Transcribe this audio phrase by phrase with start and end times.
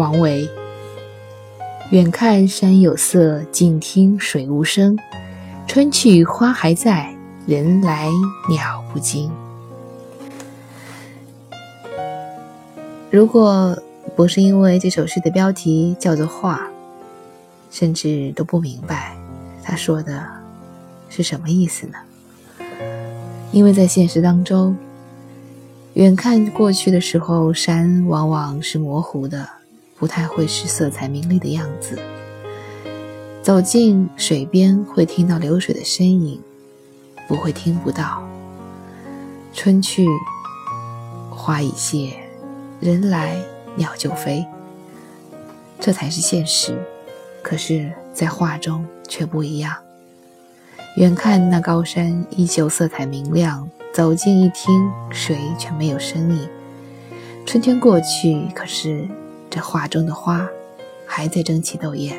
[0.00, 0.48] 王维。
[1.90, 4.98] 远看山有色，近听水无声。
[5.68, 7.14] 春去花还在，
[7.46, 8.08] 人来
[8.48, 9.30] 鸟不惊。
[13.10, 13.76] 如果
[14.16, 16.66] 不是因为这首诗的标题叫做“画”，
[17.70, 19.14] 甚至都不明白
[19.62, 20.26] 他说的
[21.10, 21.98] 是什么意思呢？
[23.52, 24.74] 因为在现实当中。
[25.94, 29.46] 远看过去的时候，山往往是模糊的，
[30.00, 31.96] 不太会是色彩明丽的样子。
[33.42, 36.40] 走进水边，会听到流水的声音，
[37.28, 38.26] 不会听不到。
[39.52, 40.06] 春去，
[41.30, 42.14] 花已谢，
[42.80, 43.36] 人来
[43.76, 44.46] 鸟就飞，
[45.78, 46.76] 这才是现实。
[47.42, 49.76] 可是，在画中却不一样。
[50.96, 53.68] 远看那高山依旧色彩明亮。
[53.92, 56.48] 走近一听，水却没有声音。
[57.44, 59.08] 春天过去，可是
[59.50, 60.48] 这画中的花
[61.04, 62.16] 还在争奇斗艳。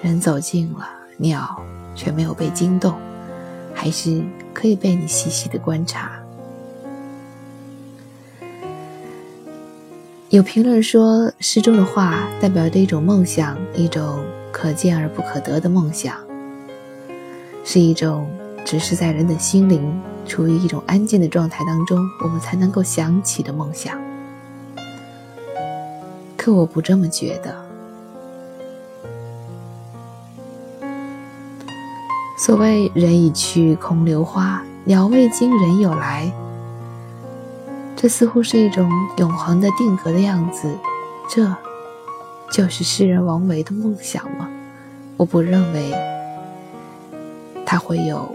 [0.00, 1.60] 人走近了，鸟
[1.94, 2.94] 却没有被惊动，
[3.74, 4.22] 还是
[4.54, 6.12] 可以被你细细的观察。
[10.28, 16.14] 有评论说，诗中的画代表着一种梦想，一种可见而不可得的梦想，
[17.64, 18.28] 是一种
[18.64, 19.92] 只是在人的心灵。
[20.26, 23.96] 处于一种安静的状态当中，我们才能够想起的梦想。
[26.46, 27.52] 可我不这么觉得。
[32.38, 36.30] 所谓“人已去，空留花；鸟未惊，人有来。”
[37.96, 40.72] 这似乎是一种永恒的定格的样子。
[41.28, 41.52] 这，
[42.52, 44.48] 就是诗人王维的梦想吗？
[45.16, 45.92] 我不认为，
[47.66, 48.32] 他会有。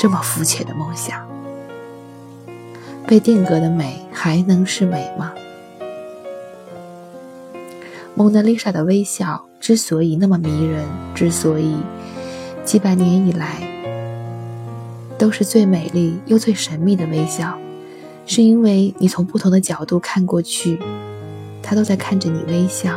[0.00, 1.24] 这么肤浅的梦想，
[3.06, 5.32] 被定格的美还能是美吗？
[8.18, 10.84] 蒙娜丽莎的微笑之所以那么迷人，
[11.14, 11.76] 之所以
[12.64, 13.62] 几百年以来
[15.16, 17.56] 都是最美丽又最神秘的微笑，
[18.26, 20.80] 是因为你从不同的角度看过去，
[21.62, 22.90] 他都在看着你微笑；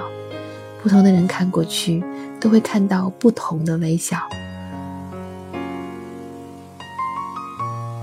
[0.81, 2.03] 不同的人看过去，
[2.39, 4.17] 都会看到不同的微笑。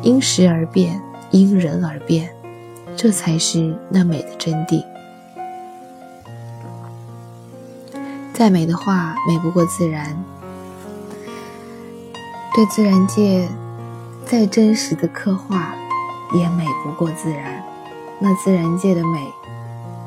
[0.04, 1.02] 因时而变，
[1.32, 2.30] 因人而变，
[2.96, 4.84] 这才是那美的真谛。
[8.38, 10.14] 再美的画，美不过自然；
[12.54, 13.48] 对自然界
[14.24, 15.74] 再真实的刻画，
[16.32, 17.60] 也美不过自然。
[18.20, 19.26] 那自然界的美，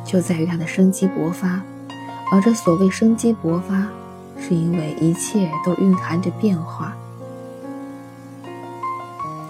[0.05, 1.61] 就在于它的生机勃发。
[2.31, 3.85] 而这所谓生机勃发，
[4.39, 6.95] 是因为一切都蕴含着变化。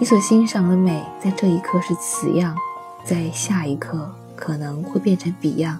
[0.00, 2.56] 你所欣赏的美，在这一刻是此样，
[3.04, 5.78] 在下一刻可能会变成彼样。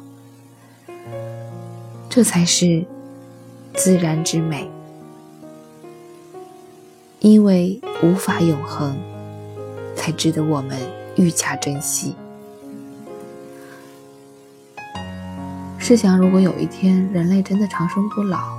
[2.08, 2.84] 这才是
[3.74, 4.70] 自然之美，
[7.20, 8.96] 因为无法永恒，
[9.96, 10.78] 才值得我们
[11.16, 12.14] 愈加珍惜。
[15.78, 18.56] 试想，如果有一天人类真的长生不老，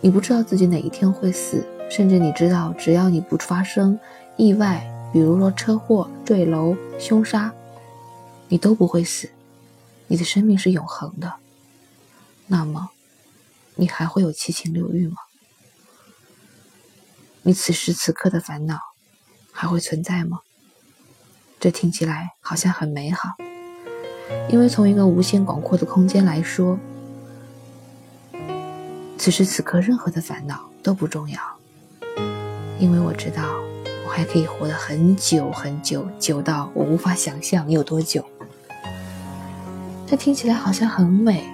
[0.00, 1.64] 你不知道自己哪一天会死。
[1.88, 3.98] 甚至你知道，只要你不发生
[4.36, 7.52] 意外，比如说车祸、坠楼、凶杀，
[8.48, 9.28] 你都不会死，
[10.06, 11.30] 你的生命是永恒的。
[12.52, 12.90] 那么，
[13.76, 15.16] 你还会有七情六欲吗？
[17.44, 18.78] 你此时此刻的烦恼
[19.50, 20.40] 还会存在吗？
[21.58, 23.30] 这听起来好像很美好，
[24.50, 26.78] 因为从一个无限广阔的空间来说，
[29.16, 31.40] 此时此刻任何的烦恼都不重要。
[32.78, 33.42] 因为我知道，
[34.04, 38.22] 我还可以活得很久很久，久到我无法想象有多久。
[40.06, 41.48] 这听起来好像很美，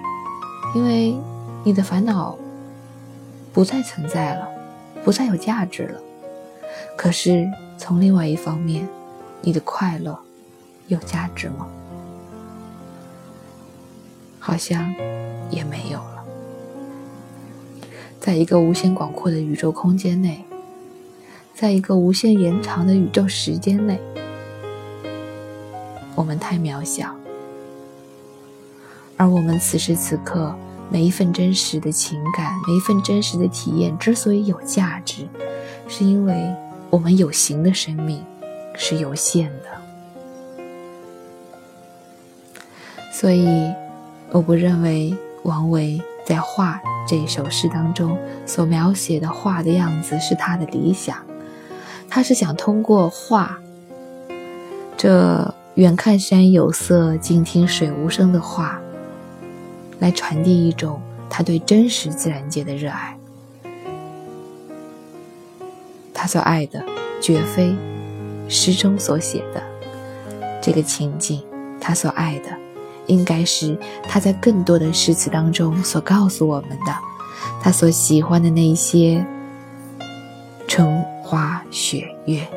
[0.75, 1.17] 因为
[1.63, 2.37] 你的烦恼
[3.53, 4.47] 不再存在了，
[5.03, 5.99] 不再有价值了。
[6.95, 8.87] 可是从另外一方面，
[9.41, 10.17] 你的快乐
[10.87, 11.67] 有价值吗？
[14.39, 14.93] 好像
[15.49, 16.23] 也没有了。
[18.19, 20.43] 在一个无限广阔的宇宙空间内。
[21.55, 23.99] 在一个无限延长的宇宙时间内，
[26.15, 27.13] 我们太渺小，
[29.19, 30.55] 而我们此时此刻
[30.89, 35.27] 每一份真实的情感，每一份真实的体验之所以有价值，
[35.89, 36.55] 是因为
[36.89, 38.23] 我们有形的生命
[38.75, 40.63] 是有限的。
[43.11, 43.69] 所以，
[44.31, 45.13] 我不认为
[45.43, 46.75] 王维在《画》
[47.05, 51.17] 这首诗当中所描写的画的样子是他的理想。
[52.09, 53.59] 他是想通过画
[54.95, 58.78] 这远看山有色，近听水无声的话，
[59.99, 60.99] 来传递一种
[61.29, 63.15] 他对真实自然界的热爱。
[66.13, 66.83] 他所爱的，
[67.21, 67.75] 绝非
[68.49, 69.63] 诗中所写的
[70.61, 71.41] 这个情景；
[71.79, 72.49] 他所爱的，
[73.05, 76.93] 应该是他在更多的诗词当中所告诉我们的，
[77.61, 79.25] 他所喜欢的那些
[80.67, 82.47] 春花雪月。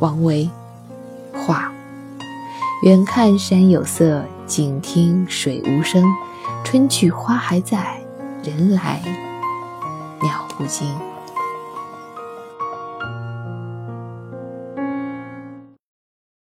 [0.00, 0.48] 王维。
[1.46, 1.72] 画，
[2.82, 6.04] 远看山有色，近听水无声。
[6.62, 8.00] 春去花还在，
[8.44, 9.02] 人来
[10.22, 10.86] 鸟不惊。